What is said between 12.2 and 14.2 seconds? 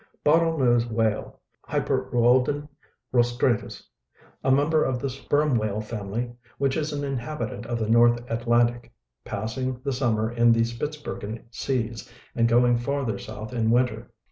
and going farther south in winter.